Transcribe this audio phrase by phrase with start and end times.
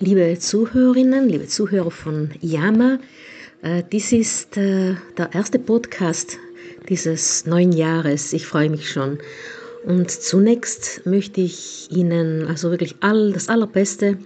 [0.00, 2.98] liebe Zuhörerinnen, liebe Zuhörer von Yama.
[3.62, 6.38] Äh, dies ist äh, der erste Podcast
[6.88, 8.32] dieses neuen Jahres.
[8.32, 9.18] Ich freue mich schon.
[9.84, 14.18] Und zunächst möchte ich Ihnen also wirklich all, das Allerbeste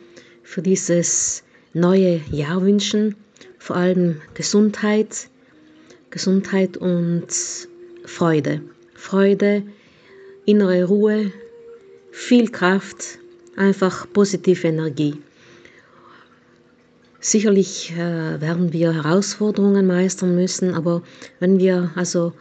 [0.42, 1.42] für dieses
[1.74, 3.16] neue Jahr wünschen.
[3.58, 5.28] Vor allem Gesundheit,
[6.10, 7.26] Gesundheit und
[8.04, 8.62] Freude.
[8.94, 9.64] Freude,
[10.46, 11.30] innere Ruhe,
[12.10, 13.18] viel Kraft,
[13.56, 15.18] einfach positive Energie.
[17.20, 21.02] Sicherlich äh, werden wir Herausforderungen meistern müssen, aber
[21.40, 22.32] wenn wir also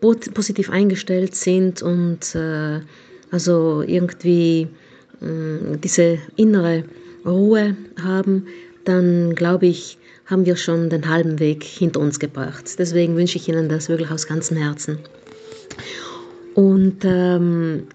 [0.00, 2.80] positiv eingestellt sind und äh,
[3.30, 4.68] also irgendwie
[5.20, 6.84] äh, diese innere
[7.24, 8.46] Ruhe haben,
[8.84, 12.64] dann glaube ich, haben wir schon den halben Weg hinter uns gebracht.
[12.78, 14.98] Deswegen wünsche ich Ihnen das wirklich aus ganzem Herzen.
[16.54, 17.86] Und ähm,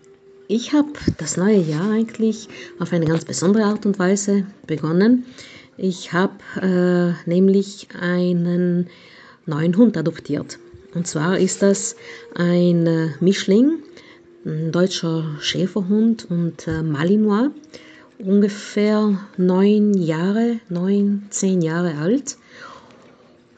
[0.47, 2.47] ich habe das neue Jahr eigentlich
[2.79, 5.25] auf eine ganz besondere Art und Weise begonnen.
[5.77, 8.89] Ich habe äh, nämlich einen
[9.47, 10.59] neuen Hund adoptiert.
[10.93, 11.95] Und zwar ist das
[12.35, 13.79] ein äh, Mischling,
[14.45, 17.49] ein deutscher Schäferhund und äh, Malinois,
[18.19, 22.37] ungefähr neun Jahre, neun, zehn Jahre alt.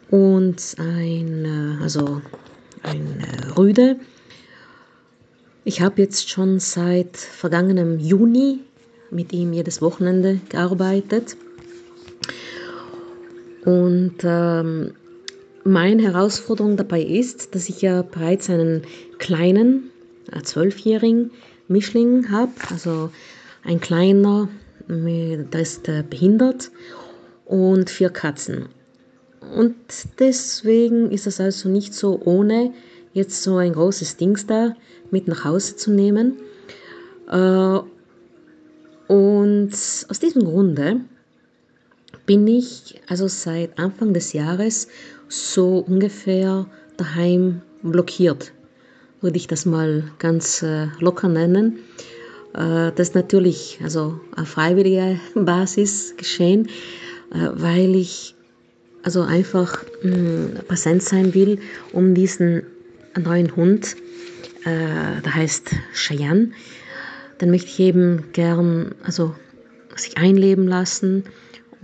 [0.10, 1.46] Und ein,
[1.80, 2.22] äh, also
[2.84, 3.26] ein
[3.58, 3.98] Rüde.
[5.66, 8.62] Ich habe jetzt schon seit vergangenem Juni
[9.12, 11.36] mit ihm jedes Wochenende gearbeitet.
[13.66, 14.94] Und ähm,
[15.64, 18.84] meine Herausforderung dabei ist, dass ich ja bereits einen
[19.18, 19.90] kleinen,
[20.32, 21.32] äh, zwölfjährigen
[21.68, 23.10] Mischling habe, also
[23.64, 24.48] ein kleiner,
[24.88, 26.72] der ist äh, behindert
[27.46, 28.70] und vier Katzen.
[29.56, 29.76] Und
[30.20, 32.72] deswegen ist es also nicht so ohne
[33.14, 34.76] jetzt so ein großes Dings da
[35.10, 36.38] mit nach Hause zu nehmen.
[37.32, 37.80] Äh,
[39.08, 41.02] und aus diesem Grunde
[42.26, 44.88] bin ich also seit Anfang des Jahres
[45.28, 46.68] so ungefähr
[46.98, 48.52] daheim blockiert,
[49.22, 51.80] würde ich das mal ganz äh, locker nennen.
[52.54, 56.68] Äh, das ist natürlich also auf freiwilliger Basis geschehen,
[57.32, 58.36] äh, weil ich
[59.04, 61.60] also einfach mh, präsent sein will,
[61.94, 62.64] um diesen
[63.18, 63.96] neuen Hund,
[64.66, 66.50] der heißt Cheyenne,
[67.40, 69.36] den möchte ich eben gern also
[69.96, 71.24] sich einleben lassen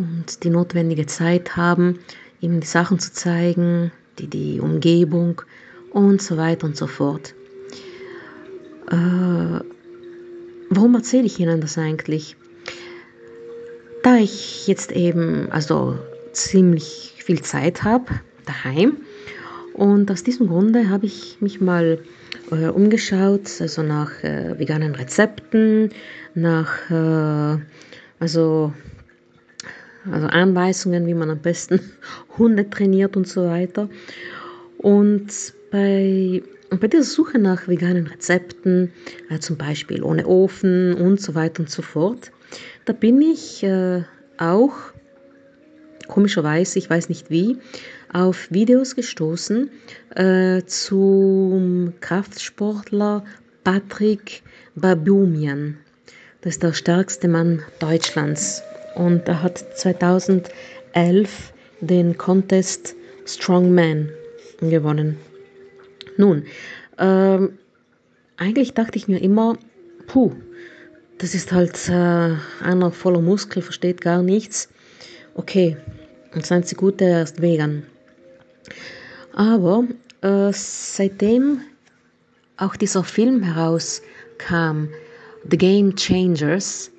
[0.01, 1.99] und die notwendige Zeit haben,
[2.39, 5.41] ihm die Sachen zu zeigen, die, die Umgebung
[5.91, 7.35] und so weiter und so fort.
[8.89, 9.59] Äh,
[10.69, 12.35] warum erzähle ich Ihnen das eigentlich?
[14.03, 15.99] Da ich jetzt eben also
[16.33, 18.05] ziemlich viel Zeit habe
[18.45, 18.97] daheim
[19.73, 21.99] und aus diesem Grunde habe ich mich mal
[22.51, 25.91] äh, umgeschaut, also nach äh, veganen Rezepten,
[26.33, 27.61] nach äh,
[28.19, 28.73] also
[30.09, 31.79] also Anweisungen, wie man am besten
[32.37, 33.89] Hunde trainiert und so weiter.
[34.77, 38.91] Und bei, bei dieser Suche nach veganen Rezepten,
[39.29, 42.31] äh, zum Beispiel ohne Ofen und so weiter und so fort,
[42.85, 44.03] da bin ich äh,
[44.37, 44.73] auch,
[46.07, 47.57] komischerweise, ich weiß nicht wie,
[48.11, 49.69] auf Videos gestoßen
[50.15, 53.23] äh, zum Kraftsportler
[53.63, 54.41] Patrick
[54.75, 55.77] Babumian.
[56.41, 58.63] Das ist der stärkste Mann Deutschlands
[58.95, 64.09] und er hat 2011 den Contest Strongman
[64.59, 65.17] gewonnen.
[66.17, 66.45] Nun,
[66.97, 67.57] ähm,
[68.37, 69.57] eigentlich dachte ich mir immer,
[70.07, 70.33] puh,
[71.17, 74.69] das ist halt äh, einer voller Muskel, versteht gar nichts.
[75.35, 75.77] Okay,
[76.33, 77.83] und seien Sie gut, er ist vegan.
[79.33, 79.85] Aber
[80.21, 81.61] äh, seitdem
[82.57, 84.89] auch dieser Film herauskam,
[85.49, 86.91] The Game Changers,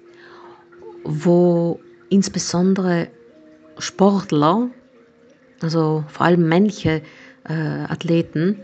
[1.05, 3.09] wo insbesondere
[3.79, 4.71] Sportler,
[5.61, 7.03] also vor allem männliche
[7.45, 8.61] äh, Athleten,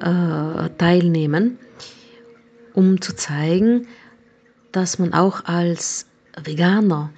[0.00, 1.58] äh, teilnehmen,
[2.74, 3.86] um zu zeigen,
[4.72, 6.06] dass man auch als
[6.42, 7.10] Veganer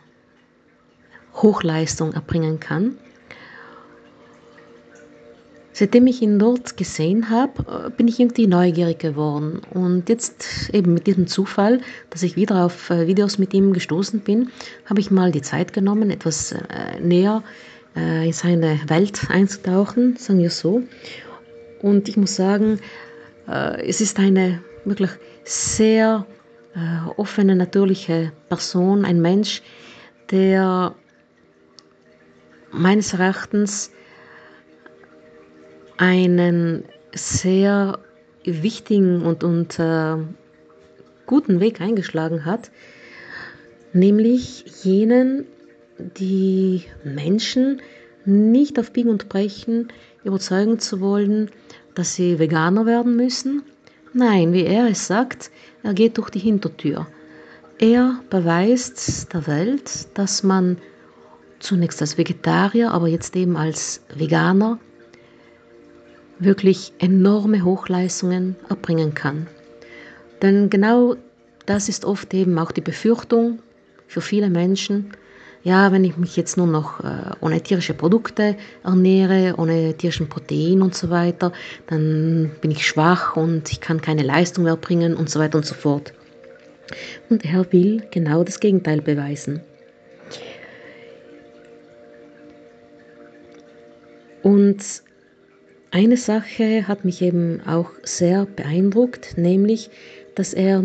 [1.34, 2.96] Hochleistung erbringen kann
[5.76, 9.60] Seitdem ich ihn dort gesehen habe, äh, bin ich irgendwie neugierig geworden.
[9.70, 11.80] Und jetzt eben mit diesem Zufall,
[12.10, 14.52] dass ich wieder auf äh, Videos mit ihm gestoßen bin,
[14.86, 17.42] habe ich mal die Zeit genommen, etwas äh, näher
[17.96, 20.82] in seine Welt einzutauchen, sagen wir so.
[21.80, 22.80] Und ich muss sagen,
[23.46, 25.12] es ist eine wirklich
[25.44, 26.26] sehr
[27.16, 29.62] offene, natürliche Person, ein Mensch,
[30.32, 30.96] der
[32.72, 33.92] meines Erachtens
[35.96, 37.98] einen sehr
[38.44, 40.16] wichtigen und, und äh,
[41.26, 42.70] guten Weg eingeschlagen hat,
[43.92, 45.46] nämlich jenen,
[45.98, 47.80] die Menschen
[48.24, 49.88] nicht auf Biegen und Brechen
[50.24, 51.50] überzeugen zu wollen,
[51.94, 53.62] dass sie Veganer werden müssen.
[54.12, 55.50] Nein, wie er es sagt,
[55.82, 57.06] er geht durch die Hintertür.
[57.78, 60.78] Er beweist der Welt, dass man
[61.58, 64.78] zunächst als Vegetarier, aber jetzt eben als Veganer
[66.38, 69.46] wirklich enorme Hochleistungen erbringen kann.
[70.42, 71.16] Denn genau
[71.66, 73.60] das ist oft eben auch die Befürchtung
[74.06, 75.12] für viele Menschen.
[75.62, 80.82] Ja, wenn ich mich jetzt nur noch äh, ohne tierische Produkte ernähre, ohne tierischen Protein
[80.82, 81.52] und so weiter,
[81.86, 85.64] dann bin ich schwach und ich kann keine Leistung mehr bringen und so weiter und
[85.64, 86.12] so fort.
[87.30, 89.62] Und er will genau das Gegenteil beweisen.
[94.42, 94.84] Und
[95.94, 99.90] eine Sache hat mich eben auch sehr beeindruckt, nämlich,
[100.34, 100.82] dass er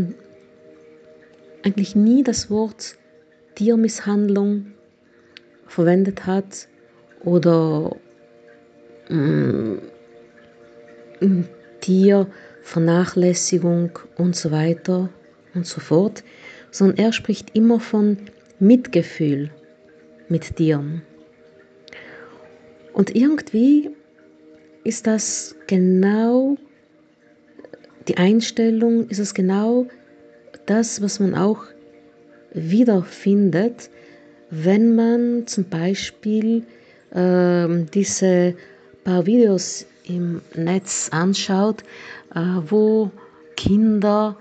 [1.63, 2.95] eigentlich nie das Wort
[3.55, 4.67] Tiermisshandlung
[5.65, 6.67] verwendet hat
[7.23, 7.95] oder
[9.09, 9.79] mm,
[11.81, 15.09] Tiervernachlässigung und so weiter
[15.55, 16.23] und so fort,
[16.69, 18.19] sondern er spricht immer von
[18.59, 19.49] Mitgefühl
[20.27, 21.01] mit Tieren.
[22.93, 23.89] Und irgendwie
[24.89, 26.57] ist das genau
[28.07, 29.85] die Einstellung, ist es genau
[30.65, 31.63] das, was man auch
[32.55, 33.91] wiederfindet,
[34.49, 36.63] wenn man zum Beispiel
[37.11, 38.55] äh, diese
[39.03, 41.83] paar Videos im Netz anschaut,
[42.33, 43.11] äh, wo
[43.55, 44.37] Kinder,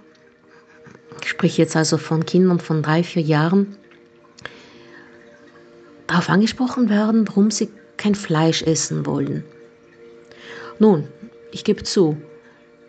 [1.20, 3.76] ich spreche jetzt also von Kindern von drei, vier Jahren,
[6.06, 7.68] darauf angesprochen werden, warum sie
[7.98, 9.44] kein Fleisch essen wollen.
[10.78, 11.08] Nun,
[11.50, 12.16] ich gebe zu,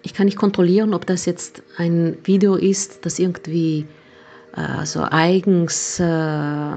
[0.03, 3.86] ich kann nicht kontrollieren, ob das jetzt ein Video ist, das irgendwie
[4.56, 6.74] äh, so eigens äh,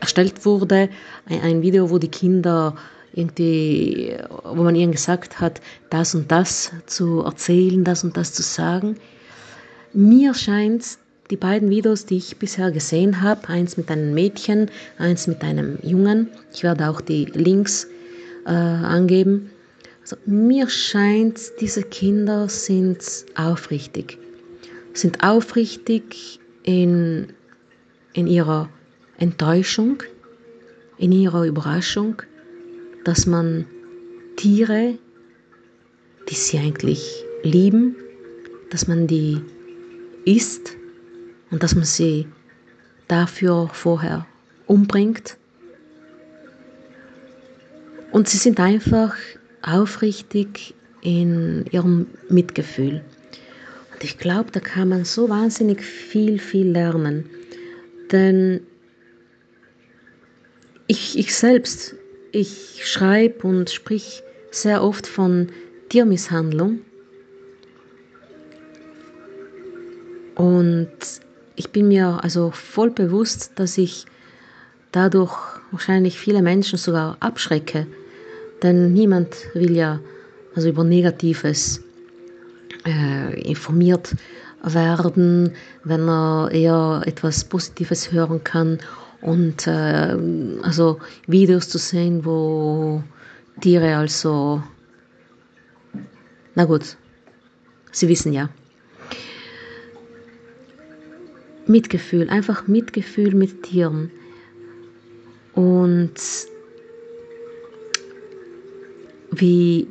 [0.00, 0.88] erstellt wurde.
[1.26, 2.76] Ein, ein, Video, wo die Kinder
[3.12, 5.60] irgendwie, wo man ihnen gesagt hat,
[5.90, 8.96] das und das zu erzählen, das und das zu sagen.
[9.92, 10.98] Mir scheint,
[11.30, 15.78] die beiden Videos, die ich bisher gesehen habe, eins mit einem Mädchen, eins mit einem
[15.82, 17.86] Jungen, ich werde auch die Links
[18.46, 19.50] äh, angeben,
[20.02, 24.18] also mir scheint, diese Kinder sind aufrichtig.
[24.94, 27.34] Sind aufrichtig in,
[28.14, 28.70] in ihrer
[29.18, 30.02] Enttäuschung,
[30.96, 32.22] in ihrer Überraschung,
[33.04, 33.66] dass man
[34.36, 34.98] Tiere,
[36.30, 37.94] die sie eigentlich lieben,
[38.70, 39.42] dass man die
[40.24, 40.76] isst
[41.50, 42.26] und dass man sie
[43.08, 44.26] dafür vorher
[44.66, 45.36] umbringt.
[48.10, 49.14] Und sie sind einfach
[49.62, 53.04] aufrichtig in ihrem Mitgefühl.
[53.92, 57.28] Und ich glaube, da kann man so wahnsinnig viel, viel lernen.
[58.10, 58.60] Denn
[60.86, 61.94] ich, ich selbst,
[62.32, 65.48] ich schreibe und sprich sehr oft von
[65.90, 66.80] Tiermisshandlung.
[70.34, 70.88] Und
[71.56, 74.06] ich bin mir also voll bewusst, dass ich
[74.92, 75.36] dadurch
[75.70, 77.86] wahrscheinlich viele Menschen sogar abschrecke,
[78.62, 80.00] denn niemand will ja
[80.54, 81.82] also über Negatives
[82.86, 84.14] äh, informiert
[84.62, 85.52] werden,
[85.84, 88.78] wenn er eher etwas Positives hören kann
[89.20, 90.16] und äh,
[90.62, 93.02] also Videos zu sehen, wo
[93.60, 94.62] Tiere also,
[96.54, 96.96] na gut,
[97.90, 98.48] Sie wissen ja.
[101.66, 104.10] Mitgefühl, einfach Mitgefühl mit Tieren.
[105.58, 106.14] Und
[109.32, 109.88] wie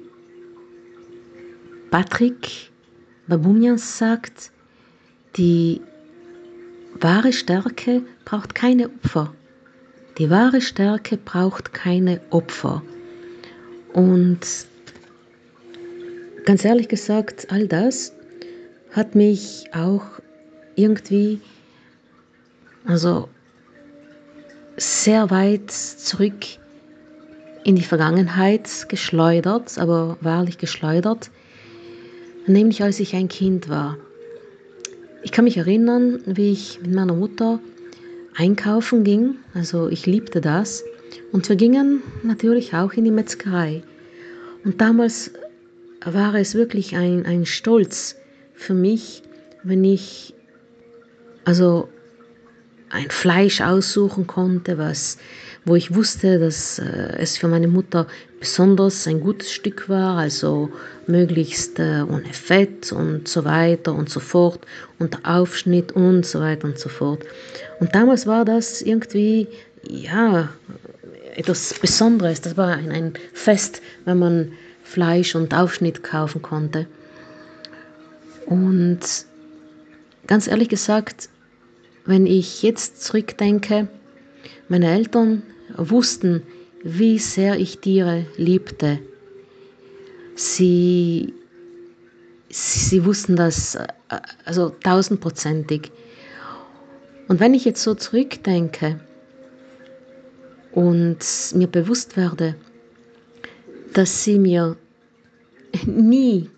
[1.91, 2.71] Patrick
[3.27, 4.53] Babumian sagt,
[5.35, 5.81] die
[7.01, 9.33] wahre Stärke braucht keine Opfer.
[10.17, 12.81] Die wahre Stärke braucht keine Opfer.
[13.91, 14.39] Und
[16.45, 18.13] ganz ehrlich gesagt, all das
[18.93, 20.05] hat mich auch
[20.77, 21.41] irgendwie,
[22.85, 23.27] also
[24.77, 26.45] sehr weit zurück
[27.63, 31.31] in die Vergangenheit geschleudert, aber wahrlich geschleudert,
[32.45, 33.97] nämlich als ich ein Kind war.
[35.23, 37.59] Ich kann mich erinnern, wie ich mit meiner Mutter
[38.35, 40.83] einkaufen ging, also ich liebte das,
[41.31, 43.81] und wir gingen natürlich auch in die Metzgerei.
[44.63, 45.31] Und damals
[46.05, 48.15] war es wirklich ein, ein Stolz
[48.53, 49.23] für mich,
[49.63, 50.33] wenn ich
[51.43, 51.89] also
[52.89, 55.17] ein Fleisch aussuchen konnte, was,
[55.65, 58.07] wo ich wusste, dass äh, es für meine Mutter
[58.39, 60.69] besonders ein gutes Stück war, also
[61.07, 64.65] möglichst äh, ohne Fett und so weiter und so fort
[64.99, 67.23] und der Aufschnitt und so weiter und so fort.
[67.79, 69.47] Und damals war das irgendwie,
[69.89, 70.49] ja,
[71.35, 72.41] etwas Besonderes.
[72.41, 74.51] Das war ein, ein Fest, wenn man
[74.83, 76.87] Fleisch und Aufschnitt kaufen konnte.
[78.45, 78.99] Und
[80.25, 81.29] ganz ehrlich gesagt,
[82.07, 83.87] wenn ich jetzt zurückdenke,
[84.69, 85.43] meine Eltern
[85.75, 86.41] wussten,
[86.81, 88.99] wie sehr ich Tiere liebte.
[90.35, 91.33] Sie,
[92.49, 93.77] sie wussten das
[94.45, 95.91] also tausendprozentig.
[97.27, 99.01] Und wenn ich jetzt so zurückdenke
[100.71, 101.19] und
[101.55, 102.55] mir bewusst werde,
[103.93, 104.77] dass sie mir
[105.85, 106.49] nie,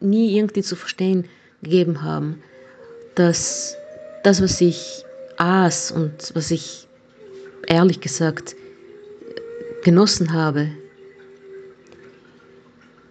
[0.00, 1.24] nie irgendwie zu verstehen
[1.62, 2.42] gegeben haben,
[3.14, 3.76] dass
[4.22, 5.04] das, was ich
[5.36, 6.86] aß und was ich
[7.66, 8.54] ehrlich gesagt
[9.82, 10.68] genossen habe,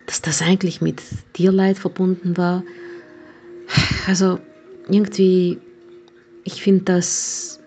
[0.06, 1.02] dass das eigentlich mit
[1.34, 2.64] Tierleid verbunden war.
[4.08, 4.40] Also
[4.90, 5.60] irgendwie,
[6.44, 7.60] ich finde das,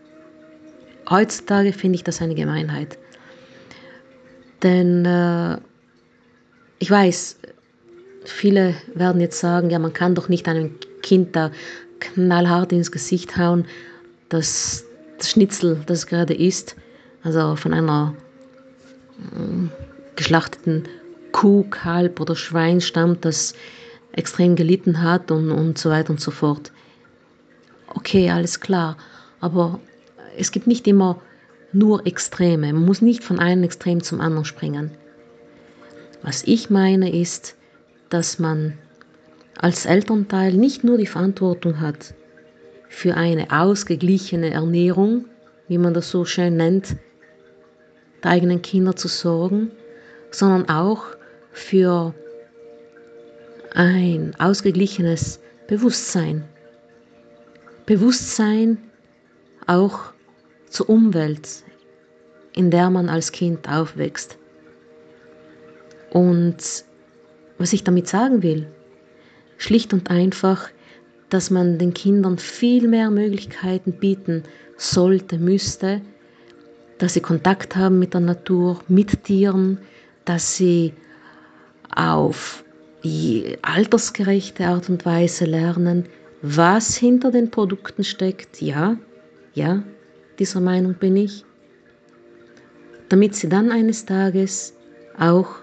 [1.08, 2.98] heutzutage finde ich das eine Gemeinheit.
[4.62, 5.58] Denn äh,
[6.78, 7.38] ich weiß,
[8.24, 11.50] viele werden jetzt sagen, ja, man kann doch nicht einem Kind da
[12.00, 13.66] knallhart ins Gesicht hauen,
[14.28, 14.84] dass
[15.18, 16.76] das Schnitzel, das es gerade isst,
[17.22, 18.14] also von einer
[19.18, 19.68] äh,
[20.16, 20.84] geschlachteten
[21.32, 23.54] Kuh, Kalb oder Schwein stammt, das
[24.12, 26.72] extrem gelitten hat und, und so weiter und so fort.
[27.88, 28.96] Okay, alles klar,
[29.40, 29.80] aber
[30.36, 31.20] es gibt nicht immer
[31.72, 32.72] nur Extreme.
[32.72, 34.92] Man muss nicht von einem Extrem zum anderen springen.
[36.22, 37.56] Was ich meine ist,
[38.08, 38.78] dass man
[39.64, 42.12] als Elternteil nicht nur die Verantwortung hat
[42.90, 45.24] für eine ausgeglichene Ernährung,
[45.68, 46.96] wie man das so schön nennt,
[48.22, 49.70] der eigenen Kinder zu sorgen,
[50.30, 51.04] sondern auch
[51.50, 52.12] für
[53.72, 56.44] ein ausgeglichenes Bewusstsein.
[57.86, 58.76] Bewusstsein
[59.66, 60.12] auch
[60.68, 61.64] zur Umwelt,
[62.52, 64.36] in der man als Kind aufwächst.
[66.10, 66.84] Und
[67.56, 68.68] was ich damit sagen will,
[69.56, 70.68] schlicht und einfach,
[71.28, 74.44] dass man den Kindern viel mehr Möglichkeiten bieten
[74.76, 76.00] sollte, müsste,
[76.98, 79.78] dass sie Kontakt haben mit der Natur, mit Tieren,
[80.24, 80.92] dass sie
[81.94, 82.64] auf
[83.62, 86.06] altersgerechte Art und Weise lernen,
[86.40, 88.62] was hinter den Produkten steckt.
[88.62, 88.96] Ja,
[89.54, 89.82] ja,
[90.38, 91.44] dieser Meinung bin ich.
[93.08, 94.74] Damit sie dann eines Tages
[95.18, 95.56] auch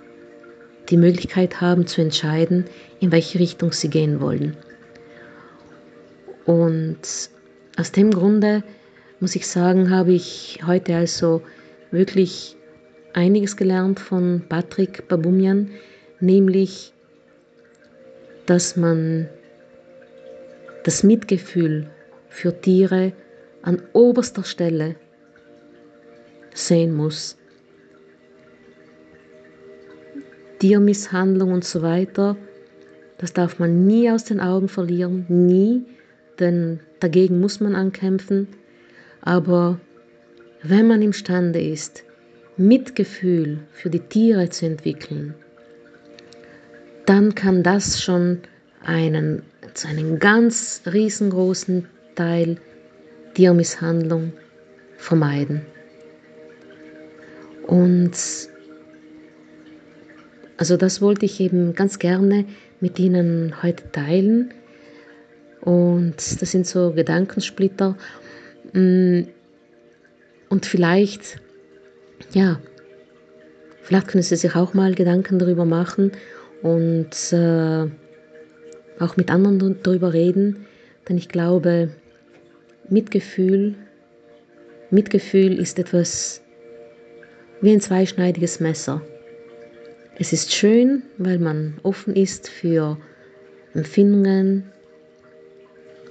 [0.91, 2.65] die Möglichkeit haben zu entscheiden,
[2.99, 4.57] in welche Richtung sie gehen wollen.
[6.45, 6.99] Und
[7.77, 8.63] aus dem Grunde
[9.19, 11.41] muss ich sagen, habe ich heute also
[11.91, 12.55] wirklich
[13.13, 15.71] einiges gelernt von Patrick Babumian,
[16.19, 16.93] nämlich,
[18.45, 19.29] dass man
[20.83, 21.89] das Mitgefühl
[22.29, 23.13] für Tiere
[23.61, 24.95] an oberster Stelle
[26.53, 27.37] sehen muss.
[30.61, 32.37] Tiermisshandlung und so weiter,
[33.17, 35.85] das darf man nie aus den Augen verlieren, nie,
[36.37, 38.47] denn dagegen muss man ankämpfen.
[39.21, 39.79] Aber
[40.61, 42.03] wenn man imstande ist,
[42.57, 45.33] Mitgefühl für die Tiere zu entwickeln,
[47.07, 48.41] dann kann das schon
[48.83, 49.41] einen,
[49.73, 52.57] zu einem ganz riesengroßen Teil
[53.33, 54.33] Tiermisshandlung
[54.97, 55.63] vermeiden.
[57.65, 58.15] Und
[60.61, 62.45] also das wollte ich eben ganz gerne
[62.81, 64.53] mit Ihnen heute teilen.
[65.61, 67.97] Und das sind so Gedankensplitter.
[68.73, 69.21] Mm,
[70.49, 71.41] und vielleicht,
[72.33, 72.59] ja,
[73.81, 76.11] vielleicht können Sie sich auch mal Gedanken darüber machen
[76.61, 77.87] und äh,
[78.99, 80.67] auch mit anderen darüber reden.
[81.09, 81.89] Denn ich glaube,
[82.87, 83.73] Mitgefühl,
[84.91, 86.43] Mitgefühl ist etwas
[87.61, 89.01] wie ein zweischneidiges Messer.
[90.21, 92.95] Es ist schön, weil man offen ist für
[93.73, 94.71] Empfindungen,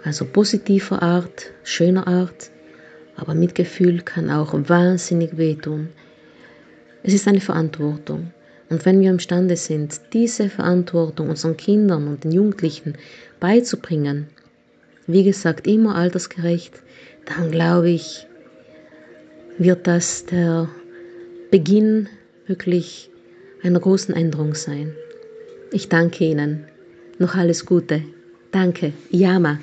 [0.03, 2.51] also positiver Art, schöner Art,
[3.15, 5.91] aber Mitgefühl kann auch wahnsinnig wehtun.
[7.05, 8.33] Es ist eine Verantwortung.
[8.69, 12.95] Und wenn wir imstande sind, diese Verantwortung unseren Kindern und den Jugendlichen
[13.39, 14.27] beizubringen,
[15.07, 16.83] wie gesagt, immer altersgerecht,
[17.27, 18.27] dann glaube ich,
[19.57, 20.69] wird das der
[21.53, 22.09] Beginn
[22.49, 23.10] wirklich
[23.63, 24.95] einer großen Änderung sein.
[25.73, 26.67] Ich danke Ihnen.
[27.19, 28.03] Noch alles Gute.
[28.51, 28.93] Danke.
[29.11, 29.59] Yama.